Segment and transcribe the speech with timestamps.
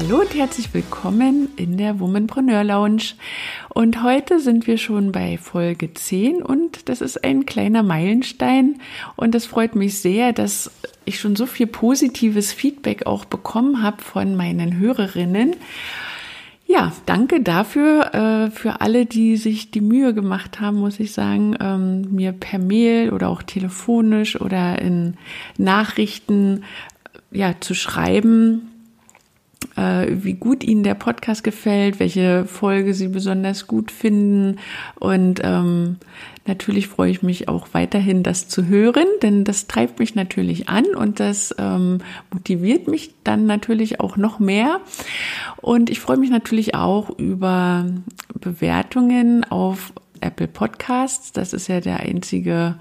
[0.00, 3.14] Hallo und herzlich willkommen in der Womanpreneur Lounge.
[3.68, 8.80] Und heute sind wir schon bei Folge 10 und das ist ein kleiner Meilenstein.
[9.16, 10.70] Und es freut mich sehr, dass
[11.04, 15.56] ich schon so viel positives Feedback auch bekommen habe von meinen Hörerinnen.
[16.68, 21.56] Ja, danke dafür, äh, für alle, die sich die Mühe gemacht haben, muss ich sagen,
[21.58, 25.16] ähm, mir per Mail oder auch telefonisch oder in
[25.56, 26.62] Nachrichten
[27.32, 28.67] ja, zu schreiben,
[29.78, 34.58] wie gut Ihnen der Podcast gefällt, welche Folge Sie besonders gut finden.
[34.98, 35.96] Und ähm,
[36.46, 40.84] natürlich freue ich mich auch weiterhin, das zu hören, denn das treibt mich natürlich an
[40.96, 41.98] und das ähm,
[42.32, 44.80] motiviert mich dann natürlich auch noch mehr.
[45.58, 47.86] Und ich freue mich natürlich auch über
[48.40, 51.32] Bewertungen auf Apple Podcasts.
[51.32, 52.76] Das ist ja der einzige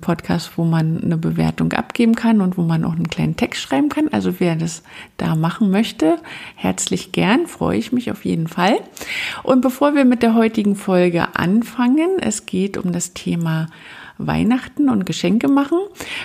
[0.00, 3.88] Podcast, wo man eine Bewertung abgeben kann und wo man auch einen kleinen Text schreiben
[3.88, 4.08] kann.
[4.08, 4.82] Also wer das
[5.16, 6.18] da machen möchte,
[6.56, 8.78] herzlich gern, freue ich mich auf jeden Fall.
[9.42, 13.66] Und bevor wir mit der heutigen Folge anfangen, es geht um das Thema
[14.26, 15.78] Weihnachten und Geschenke machen,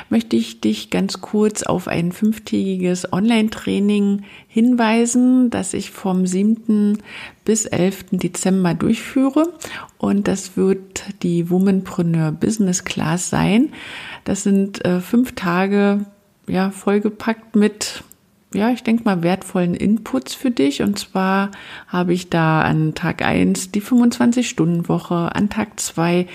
[0.10, 7.00] möchte ich dich ganz kurz auf ein fünftägiges Online-Training hinweisen, das ich vom 7.
[7.44, 8.06] bis 11.
[8.12, 9.54] Dezember durchführe.
[9.98, 13.70] Und das wird die Womanpreneur Business Class sein.
[14.24, 16.06] Das sind äh, fünf Tage,
[16.48, 18.04] ja, vollgepackt mit
[18.56, 20.82] ja, ich denke mal, wertvollen Inputs für dich.
[20.82, 21.52] Und zwar
[21.88, 26.28] habe ich da an Tag eins die 25-Stunden-Woche, an Tag zwei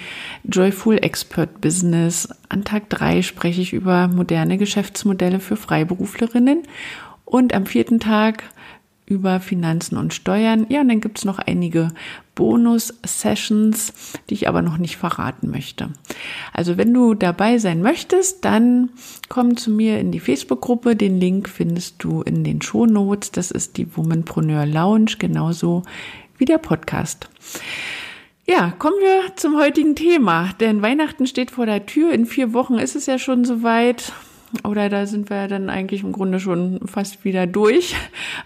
[0.44, 6.62] Joyful Expert Business, an Tag drei spreche ich über moderne Geschäftsmodelle für Freiberuflerinnen
[7.24, 8.44] und am vierten Tag
[9.10, 10.66] über Finanzen und Steuern.
[10.68, 11.88] Ja, und dann gibt's noch einige
[12.36, 13.92] Bonus-Sessions,
[14.30, 15.90] die ich aber noch nicht verraten möchte.
[16.52, 18.90] Also wenn du dabei sein möchtest, dann
[19.28, 20.94] komm zu mir in die Facebook-Gruppe.
[20.94, 23.32] Den Link findest du in den Show Notes.
[23.32, 25.82] Das ist die Womanpreneur Lounge, genauso
[26.38, 27.28] wie der Podcast.
[28.46, 32.12] Ja, kommen wir zum heutigen Thema, denn Weihnachten steht vor der Tür.
[32.12, 34.12] In vier Wochen ist es ja schon soweit
[34.64, 37.94] oder da sind wir dann eigentlich im Grunde schon fast wieder durch.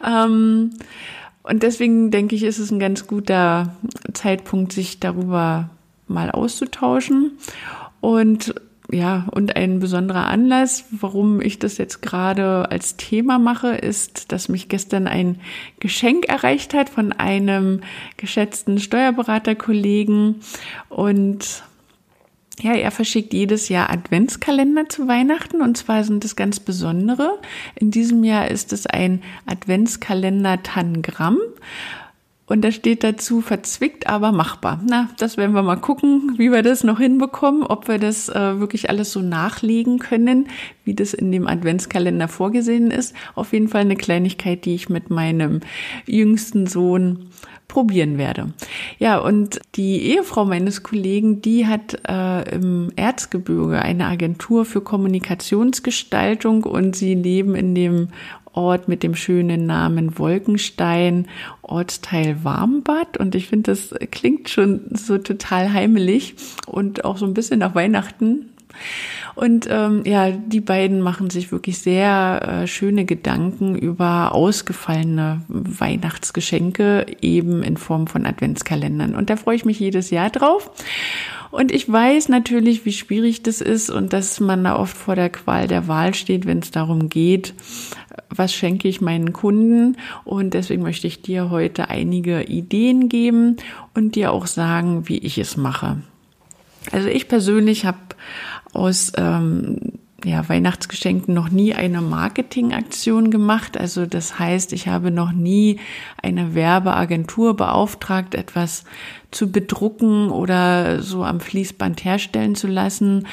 [0.04, 0.70] Ähm,
[1.42, 3.74] und deswegen denke ich, ist es ein ganz guter
[4.12, 5.70] Zeitpunkt, sich darüber
[6.08, 7.32] mal auszutauschen.
[8.00, 8.54] Und
[8.90, 14.48] ja, und ein besonderer Anlass, warum ich das jetzt gerade als Thema mache, ist, dass
[14.48, 15.40] mich gestern ein
[15.80, 17.80] Geschenk erreicht hat von einem
[18.16, 20.36] geschätzten Steuerberaterkollegen
[20.90, 21.64] und
[22.60, 27.40] ja, er verschickt jedes Jahr Adventskalender zu Weihnachten und zwar sind es ganz besondere.
[27.74, 31.38] In diesem Jahr ist es ein Adventskalender Tangramm.
[32.46, 34.78] Und da steht dazu verzwickt, aber machbar.
[34.86, 38.60] Na, das werden wir mal gucken, wie wir das noch hinbekommen, ob wir das äh,
[38.60, 40.48] wirklich alles so nachlegen können,
[40.84, 43.14] wie das in dem Adventskalender vorgesehen ist.
[43.34, 45.60] Auf jeden Fall eine Kleinigkeit, die ich mit meinem
[46.06, 47.30] jüngsten Sohn
[47.66, 48.52] probieren werde.
[48.98, 56.64] Ja, und die Ehefrau meines Kollegen, die hat äh, im Erzgebirge eine Agentur für Kommunikationsgestaltung
[56.64, 58.08] und sie leben in dem
[58.54, 61.28] Ort mit dem schönen Namen Wolkenstein,
[61.62, 63.16] Ortsteil Warmbad.
[63.16, 66.34] Und ich finde, das klingt schon so total heimelig
[66.66, 68.50] und auch so ein bisschen nach Weihnachten.
[69.34, 77.06] Und ähm, ja, die beiden machen sich wirklich sehr äh, schöne Gedanken über ausgefallene Weihnachtsgeschenke,
[77.20, 79.14] eben in Form von Adventskalendern.
[79.14, 80.70] Und da freue ich mich jedes Jahr drauf.
[81.54, 85.30] Und ich weiß natürlich, wie schwierig das ist und dass man da oft vor der
[85.30, 87.54] Qual der Wahl steht, wenn es darum geht,
[88.28, 89.96] was schenke ich meinen Kunden.
[90.24, 93.58] Und deswegen möchte ich dir heute einige Ideen geben
[93.94, 95.98] und dir auch sagen, wie ich es mache.
[96.90, 97.98] Also ich persönlich habe
[98.74, 99.78] aus ähm,
[100.24, 103.76] ja, Weihnachtsgeschenken noch nie eine Marketingaktion gemacht.
[103.76, 105.80] Also das heißt, ich habe noch nie
[106.22, 108.84] eine Werbeagentur beauftragt, etwas
[109.30, 113.26] zu bedrucken oder so am Fließband herstellen zu lassen.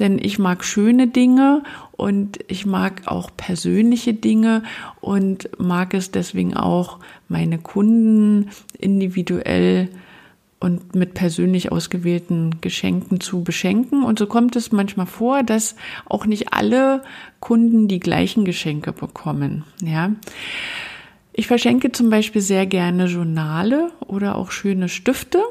[0.00, 1.62] Denn ich mag schöne Dinge
[1.92, 4.64] und ich mag auch persönliche Dinge
[5.00, 6.98] und mag es deswegen auch,
[7.28, 9.88] meine Kunden individuell
[10.62, 14.04] und mit persönlich ausgewählten Geschenken zu beschenken.
[14.04, 15.74] Und so kommt es manchmal vor, dass
[16.06, 17.02] auch nicht alle
[17.40, 19.64] Kunden die gleichen Geschenke bekommen.
[19.82, 20.12] Ja.
[21.32, 25.42] Ich verschenke zum Beispiel sehr gerne Journale oder auch schöne Stifte.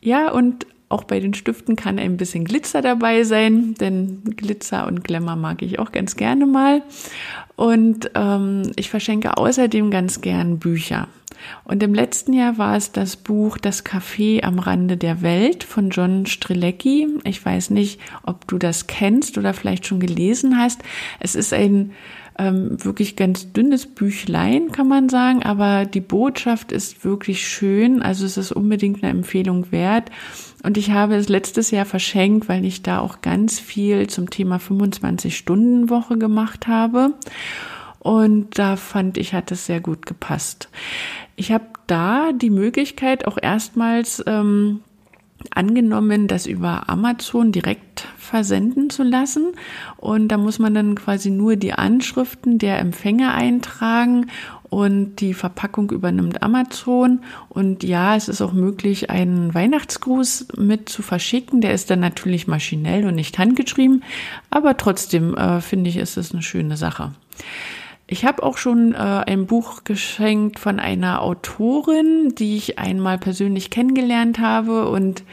[0.00, 5.02] Ja, und auch bei den Stiften kann ein bisschen Glitzer dabei sein, denn Glitzer und
[5.02, 6.82] Glamour mag ich auch ganz gerne mal.
[7.56, 11.08] Und ähm, ich verschenke außerdem ganz gern Bücher.
[11.64, 15.90] Und im letzten Jahr war es das Buch Das Café am Rande der Welt von
[15.90, 17.06] John Strilecki.
[17.24, 20.82] Ich weiß nicht, ob du das kennst oder vielleicht schon gelesen hast.
[21.20, 21.92] Es ist ein
[22.38, 28.00] ähm, wirklich ganz dünnes Büchlein, kann man sagen, aber die Botschaft ist wirklich schön.
[28.00, 30.10] Also es ist unbedingt eine Empfehlung wert.
[30.62, 34.56] Und ich habe es letztes Jahr verschenkt, weil ich da auch ganz viel zum Thema
[34.56, 37.14] 25-Stunden-Woche gemacht habe.
[38.00, 40.68] Und da fand ich, hat es sehr gut gepasst.
[41.36, 44.80] Ich habe da die Möglichkeit auch erstmals ähm,
[45.50, 49.52] angenommen, das über Amazon direkt versenden zu lassen.
[49.96, 54.26] Und da muss man dann quasi nur die Anschriften der Empfänger eintragen
[54.70, 57.20] und die Verpackung übernimmt Amazon.
[57.48, 61.60] Und ja, es ist auch möglich, einen Weihnachtsgruß mit zu verschicken.
[61.60, 64.04] Der ist dann natürlich maschinell und nicht handgeschrieben,
[64.50, 67.12] aber trotzdem äh, finde ich, ist es eine schöne Sache.
[68.10, 73.68] Ich habe auch schon äh, ein Buch geschenkt von einer Autorin, die ich einmal persönlich
[73.68, 75.24] kennengelernt habe und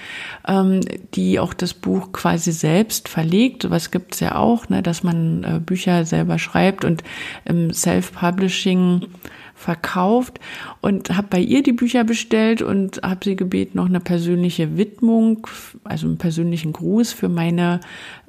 [0.45, 0.81] ähm,
[1.13, 3.69] die auch das Buch quasi selbst verlegt.
[3.69, 7.01] Was gibt's ja auch, ne, dass man äh, Bücher selber schreibt und
[7.45, 9.07] im Self-Publishing
[9.53, 10.41] verkauft
[10.81, 15.47] und habe bei ihr die Bücher bestellt und habe sie gebeten, noch eine persönliche Widmung,
[15.85, 17.79] also einen persönlichen Gruß für meine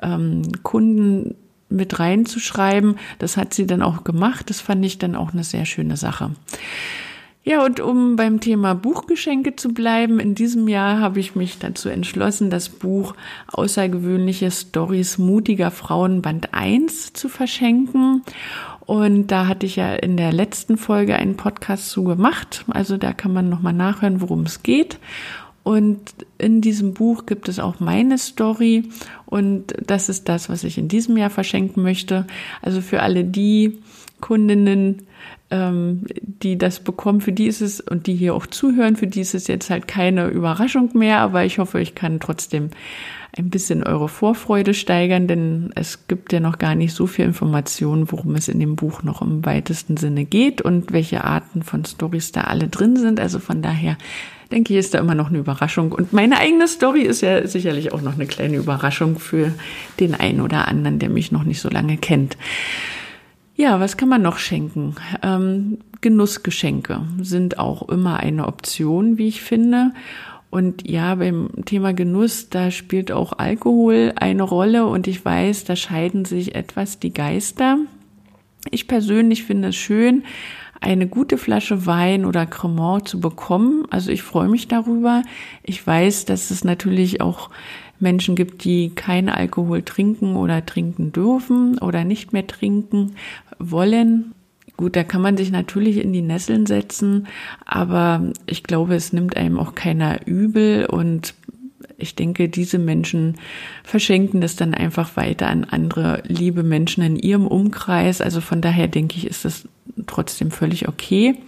[0.00, 1.34] ähm, Kunden
[1.68, 2.98] mit reinzuschreiben.
[3.18, 4.50] Das hat sie dann auch gemacht.
[4.50, 6.30] Das fand ich dann auch eine sehr schöne Sache.
[7.48, 11.88] Ja, und um beim Thema Buchgeschenke zu bleiben, in diesem Jahr habe ich mich dazu
[11.88, 13.14] entschlossen, das Buch
[13.46, 18.22] Außergewöhnliche Stories mutiger Frauen Band 1 zu verschenken.
[18.80, 22.64] Und da hatte ich ja in der letzten Folge einen Podcast zu gemacht.
[22.68, 24.98] Also da kann man nochmal nachhören, worum es geht.
[25.66, 25.98] Und
[26.38, 28.84] in diesem Buch gibt es auch meine Story
[29.24, 32.24] und das ist das, was ich in diesem Jahr verschenken möchte.
[32.62, 33.80] Also für alle die
[34.20, 35.08] Kundinnen,
[35.50, 39.22] ähm, die das bekommen, für die ist es und die hier auch zuhören, für die
[39.22, 42.70] ist es jetzt halt keine Überraschung mehr, aber ich hoffe, ich kann trotzdem
[43.38, 48.10] ein bisschen eure Vorfreude steigern, denn es gibt ja noch gar nicht so viel Informationen,
[48.10, 52.32] worum es in dem Buch noch im weitesten Sinne geht und welche Arten von Stories
[52.32, 53.20] da alle drin sind.
[53.20, 53.98] Also von daher
[54.50, 55.92] denke ich, ist da immer noch eine Überraschung.
[55.92, 59.52] Und meine eigene Story ist ja sicherlich auch noch eine kleine Überraschung für
[60.00, 62.38] den einen oder anderen, der mich noch nicht so lange kennt.
[63.54, 64.96] Ja, was kann man noch schenken?
[65.22, 69.92] Ähm, Genussgeschenke sind auch immer eine Option, wie ich finde.
[70.56, 75.76] Und ja, beim Thema Genuss, da spielt auch Alkohol eine Rolle und ich weiß, da
[75.76, 77.76] scheiden sich etwas die Geister.
[78.70, 80.24] Ich persönlich finde es schön,
[80.80, 83.84] eine gute Flasche Wein oder Cremant zu bekommen.
[83.90, 85.24] Also ich freue mich darüber.
[85.62, 87.50] Ich weiß, dass es natürlich auch
[88.00, 93.16] Menschen gibt, die keinen Alkohol trinken oder trinken dürfen oder nicht mehr trinken
[93.58, 94.32] wollen.
[94.76, 97.28] Gut, da kann man sich natürlich in die Nesseln setzen,
[97.64, 101.34] aber ich glaube, es nimmt einem auch keiner übel und
[101.98, 103.36] ich denke, diese Menschen
[103.82, 108.20] verschenken das dann einfach weiter an andere liebe Menschen in ihrem Umkreis.
[108.20, 109.66] Also von daher denke ich, ist das
[110.06, 111.38] trotzdem völlig okay.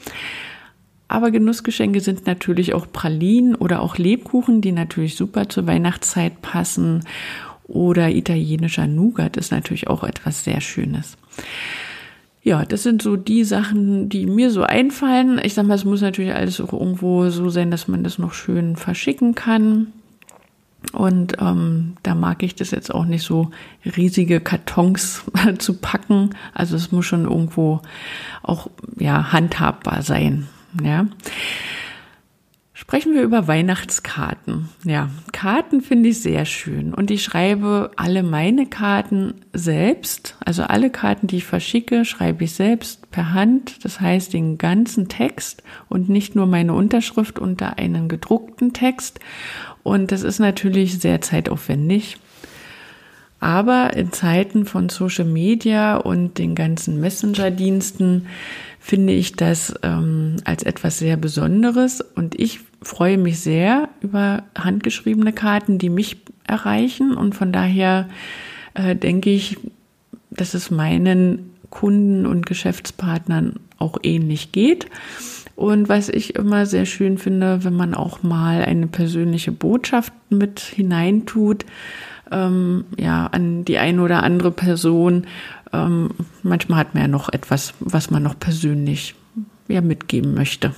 [1.07, 7.05] Aber Genussgeschenke sind natürlich auch Pralinen oder auch Lebkuchen, die natürlich super zur Weihnachtszeit passen.
[7.67, 11.19] Oder italienischer Nougat ist natürlich auch etwas sehr Schönes.
[12.49, 15.39] Ja, das sind so die Sachen, die mir so einfallen.
[15.43, 18.33] Ich sag mal, es muss natürlich alles auch irgendwo so sein, dass man das noch
[18.33, 19.89] schön verschicken kann.
[20.95, 23.51] Und ähm, da mag ich das jetzt auch nicht so
[23.85, 25.25] riesige Kartons
[25.59, 26.31] zu packen.
[26.55, 27.83] Also es muss schon irgendwo
[28.43, 30.47] auch ja handhabbar sein.
[30.83, 31.07] Ja.
[32.89, 34.71] Sprechen wir über Weihnachtskarten.
[34.83, 40.39] Ja, Karten finde ich sehr schön und ich schreibe alle meine Karten selbst.
[40.43, 43.85] Also alle Karten, die ich verschicke, schreibe ich selbst per Hand.
[43.85, 49.21] Das heißt den ganzen Text und nicht nur meine Unterschrift unter einen gedruckten Text.
[49.83, 52.17] Und das ist natürlich sehr zeitaufwendig.
[53.39, 58.29] Aber in Zeiten von Social Media und den ganzen Messenger-Diensten
[58.81, 62.01] finde ich das ähm, als etwas sehr Besonderes.
[62.01, 67.15] Und ich freue mich sehr über handgeschriebene Karten, die mich erreichen.
[67.15, 68.09] Und von daher
[68.75, 69.59] äh, denke ich,
[70.31, 74.87] dass es meinen Kunden und Geschäftspartnern auch ähnlich geht.
[75.57, 80.61] Und was ich immer sehr schön finde, wenn man auch mal eine persönliche Botschaft mit
[80.61, 81.65] hineintut,
[82.31, 85.27] ähm, ja, an die eine oder andere Person.
[85.73, 86.11] Ähm,
[86.43, 89.15] manchmal hat man ja noch etwas, was man noch persönlich
[89.67, 90.73] ja mitgeben möchte.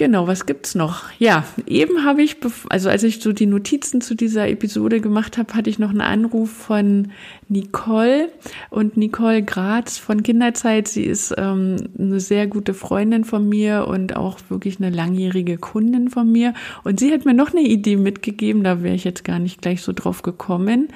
[0.00, 1.10] Genau, was gibt's noch?
[1.18, 2.38] Ja, eben habe ich,
[2.70, 6.00] also als ich so die Notizen zu dieser Episode gemacht habe, hatte ich noch einen
[6.00, 7.12] Anruf von
[7.50, 8.30] Nicole
[8.70, 10.88] und Nicole Graz von Kinderzeit.
[10.88, 16.08] Sie ist ähm, eine sehr gute Freundin von mir und auch wirklich eine langjährige Kundin
[16.08, 16.54] von mir.
[16.82, 19.82] Und sie hat mir noch eine Idee mitgegeben, da wäre ich jetzt gar nicht gleich
[19.82, 20.88] so drauf gekommen,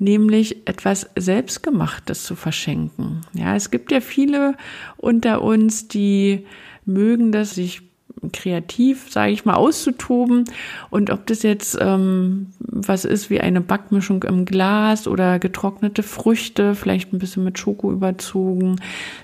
[0.00, 3.20] nämlich etwas Selbstgemachtes zu verschenken.
[3.34, 4.56] Ja, es gibt ja viele
[4.96, 6.44] unter uns, die
[6.84, 7.87] mögen das, sich
[8.32, 10.44] kreativ, sage ich mal, auszutoben.
[10.90, 16.74] Und ob das jetzt ähm, was ist wie eine Backmischung im Glas oder getrocknete Früchte,
[16.74, 18.76] vielleicht ein bisschen mit Schoko überzogen,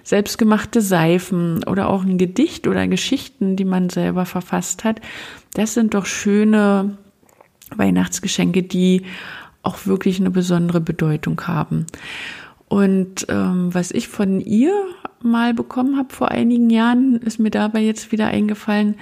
[0.03, 5.01] selbstgemachte Seifen oder auch ein Gedicht oder Geschichten, die man selber verfasst hat,
[5.55, 6.97] das sind doch schöne
[7.77, 9.03] Weihnachtsgeschenke, die
[9.63, 11.87] auch wirklich eine besondere Bedeutung haben.
[12.69, 14.73] Und ähm, was ich von ihr
[15.23, 18.97] mal bekommen habe vor einigen Jahren, ist mir dabei jetzt wieder eingefallen.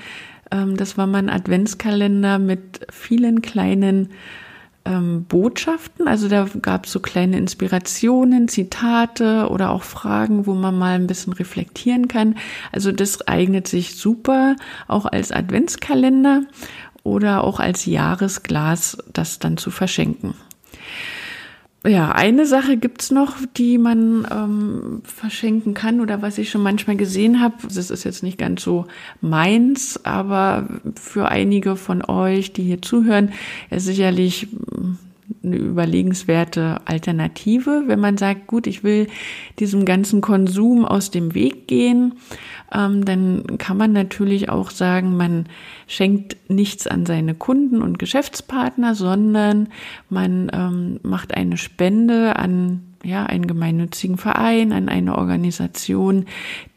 [0.50, 4.10] Ähm, das war mein Adventskalender mit vielen kleinen
[4.84, 6.08] ähm, Botschaften.
[6.08, 11.06] Also da gab es so kleine Inspirationen, Zitate oder auch Fragen, wo man mal ein
[11.06, 12.36] bisschen reflektieren kann.
[12.72, 14.56] Also das eignet sich super
[14.88, 16.42] auch als Adventskalender
[17.04, 20.34] oder auch als Jahresglas, das dann zu verschenken
[21.84, 26.96] ja, eine Sache gibt's noch, die man ähm, verschenken kann oder was ich schon manchmal
[26.96, 27.56] gesehen habe.
[27.74, 28.86] Das ist jetzt nicht ganz so
[29.20, 33.32] meins, aber für einige von euch, die hier zuhören,
[33.70, 34.46] ist sicherlich
[35.44, 39.08] eine überlegenswerte Alternative, wenn man sagt, gut, ich will
[39.58, 42.14] diesem ganzen Konsum aus dem Weg gehen,
[42.72, 45.46] ähm, dann kann man natürlich auch sagen, man
[45.86, 49.68] schenkt nichts an seine Kunden und Geschäftspartner, sondern
[50.08, 56.26] man ähm, macht eine Spende an ja, einen gemeinnützigen Verein, an eine Organisation,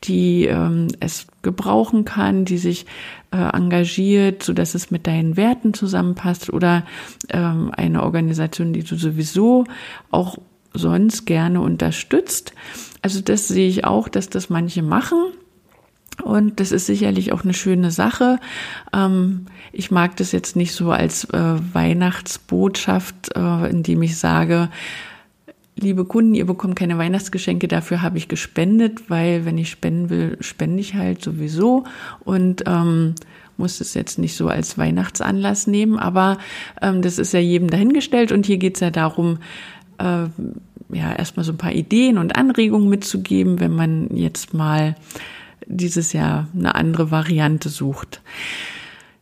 [0.03, 2.85] die ähm, es gebrauchen kann, die sich
[3.31, 6.83] äh, engagiert, so dass es mit deinen Werten zusammenpasst oder
[7.29, 9.65] ähm, eine Organisation, die du sowieso
[10.11, 10.37] auch
[10.73, 12.53] sonst gerne unterstützt.
[13.01, 15.19] Also das sehe ich auch, dass das manche machen.
[16.23, 18.39] Und das ist sicherlich auch eine schöne Sache.
[18.93, 24.69] Ähm, ich mag das jetzt nicht so als äh, Weihnachtsbotschaft, äh, indem ich sage,
[25.77, 30.37] liebe Kunden, ihr bekommt keine Weihnachtsgeschenke, dafür habe ich gespendet, weil wenn ich spenden will,
[30.39, 31.83] spende ich halt sowieso
[32.23, 33.15] und ähm,
[33.57, 36.37] muss es jetzt nicht so als Weihnachtsanlass nehmen, aber
[36.81, 39.39] ähm, das ist ja jedem dahingestellt und hier geht es ja darum,
[39.97, 40.27] äh,
[40.93, 44.95] ja, erstmal so ein paar Ideen und Anregungen mitzugeben, wenn man jetzt mal
[45.65, 48.21] dieses Jahr eine andere Variante sucht.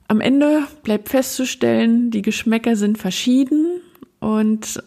[0.07, 3.79] Am Ende bleibt festzustellen, die Geschmäcker sind verschieden
[4.19, 4.83] und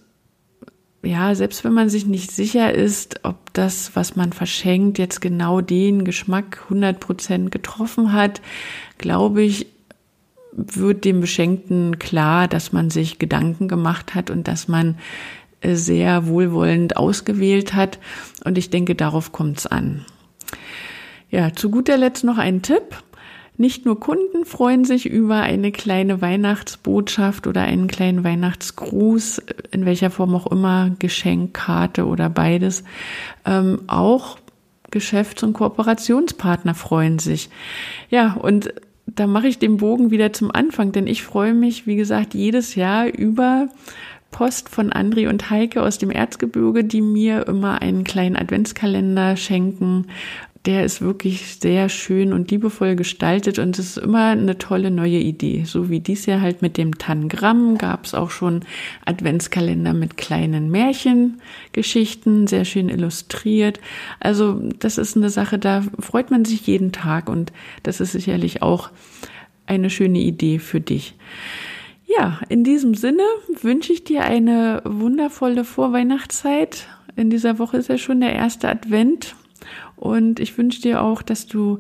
[1.03, 5.61] ja, selbst wenn man sich nicht sicher ist, ob das, was man verschenkt, jetzt genau
[5.61, 8.41] den Geschmack 100 Prozent getroffen hat,
[8.99, 9.67] glaube ich,
[10.53, 14.97] wird dem Beschenkten klar, dass man sich Gedanken gemacht hat und dass man
[15.61, 17.99] äh, sehr wohlwollend ausgewählt hat.
[18.45, 20.05] Und ich denke, darauf kommt es an.
[21.31, 23.03] Ja, zu guter Letzt noch ein Tipp.
[23.59, 30.11] Nicht nur Kunden freuen sich über eine kleine Weihnachtsbotschaft oder einen kleinen Weihnachtsgruß, in welcher
[30.11, 32.85] Form auch immer, Geschenkkarte oder beides.
[33.47, 34.39] Ähm, auch
[34.91, 37.49] Geschäfts- und Kooperationspartner freuen sich.
[38.11, 38.73] Ja, und
[39.07, 42.75] da mache ich den Bogen wieder zum Anfang, denn ich freue mich, wie gesagt, jedes
[42.75, 43.69] Jahr über
[44.31, 50.09] Post von Andri und Heike aus dem Erzgebirge, die mir immer einen kleinen Adventskalender schenken
[50.67, 55.19] der ist wirklich sehr schön und liebevoll gestaltet und es ist immer eine tolle neue
[55.19, 55.63] Idee.
[55.65, 58.65] So wie dies Jahr halt mit dem Tangramm gab es auch schon
[59.05, 63.79] Adventskalender mit kleinen Märchengeschichten, sehr schön illustriert.
[64.19, 67.53] Also das ist eine Sache, da freut man sich jeden Tag und
[67.85, 68.91] das ist sicherlich auch
[69.67, 71.15] eine schöne Idee für dich.
[72.07, 73.23] Ja, in diesem Sinne
[73.63, 76.89] wünsche ich dir eine wundervolle Vorweihnachtszeit.
[77.15, 79.37] In dieser Woche ist ja schon der erste Advent.
[79.97, 81.79] Und ich wünsche dir auch, dass du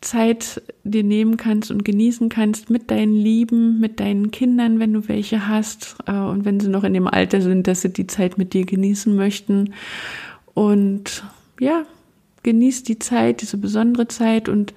[0.00, 5.08] Zeit dir nehmen kannst und genießen kannst mit deinen Lieben, mit deinen Kindern, wenn du
[5.08, 8.36] welche hast äh, und wenn sie noch in dem Alter sind, dass sie die Zeit
[8.36, 9.74] mit dir genießen möchten.
[10.54, 11.24] Und
[11.60, 11.84] ja,
[12.42, 14.74] genieß die Zeit, diese besondere Zeit und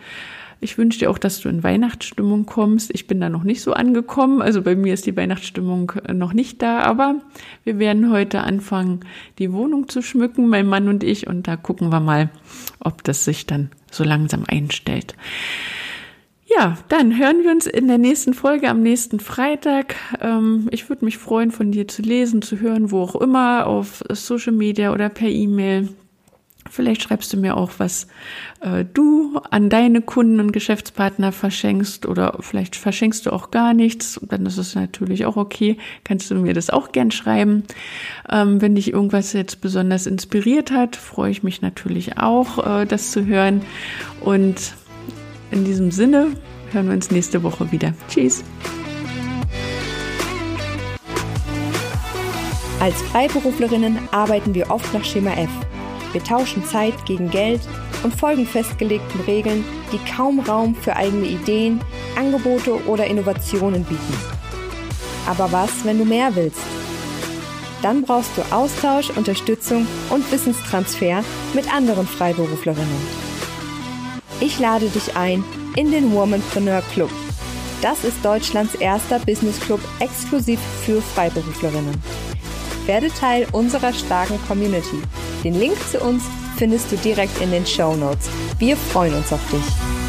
[0.65, 2.89] ich wünsche dir auch, dass du in Weihnachtsstimmung kommst.
[2.93, 4.41] Ich bin da noch nicht so angekommen.
[4.41, 7.21] Also bei mir ist die Weihnachtsstimmung äh, noch nicht da, aber
[7.63, 9.01] wir werden heute anfangen,
[9.37, 11.27] die Wohnung zu schmücken, mein Mann und ich.
[11.27, 12.31] Und da gucken wir mal,
[12.79, 15.15] ob das sich dann so langsam einstellt.
[16.47, 19.95] Ja, dann hören wir uns in der nächsten Folge am nächsten Freitag.
[20.19, 24.03] Ähm, ich würde mich freuen, von dir zu lesen, zu hören, wo auch immer, auf
[24.09, 25.89] Social Media oder per E-Mail.
[26.75, 28.07] Vielleicht schreibst du mir auch, was
[28.59, 34.19] äh, du an deine Kunden und Geschäftspartner verschenkst oder vielleicht verschenkst du auch gar nichts.
[34.23, 35.77] Dann ist es natürlich auch okay.
[36.03, 37.63] Kannst du mir das auch gern schreiben.
[38.29, 43.11] Ähm, wenn dich irgendwas jetzt besonders inspiriert hat, freue ich mich natürlich auch, äh, das
[43.11, 43.61] zu hören.
[44.19, 44.73] Und
[45.51, 46.27] in diesem Sinne
[46.73, 47.93] hören wir uns nächste Woche wieder.
[48.09, 48.43] Tschüss.
[52.81, 55.49] Als Freiberuflerinnen arbeiten wir oft nach Schema F.
[56.15, 57.59] Wir tauschen Zeit gegen Geld
[58.01, 61.81] und folgen festgelegten Regeln, die kaum Raum für eigene Ideen,
[62.15, 64.13] Angebote oder Innovationen bieten.
[65.27, 66.61] Aber was, wenn du mehr willst?
[67.81, 71.21] Dann brauchst du Austausch, Unterstützung und Wissenstransfer
[71.53, 73.25] mit anderen Freiberuflerinnen.
[74.39, 75.43] Ich lade dich ein
[75.75, 77.11] in den Womanpreneur Club.
[77.81, 82.01] Das ist Deutschlands erster Business Club exklusiv für Freiberuflerinnen.
[82.85, 85.01] Werde Teil unserer starken Community.
[85.45, 86.23] Den Link zu uns
[86.57, 88.31] findest du direkt in den Show Notes.
[88.57, 90.04] Wir freuen uns auf dich.